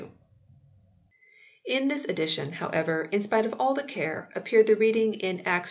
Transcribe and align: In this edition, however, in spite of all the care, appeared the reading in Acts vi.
In 1.65 1.87
this 1.87 2.05
edition, 2.05 2.53
however, 2.53 3.07
in 3.11 3.21
spite 3.21 3.45
of 3.45 3.53
all 3.59 3.73
the 3.75 3.83
care, 3.83 4.29
appeared 4.35 4.65
the 4.67 4.75
reading 4.75 5.13
in 5.13 5.41
Acts 5.41 5.49
vi. 5.55 5.59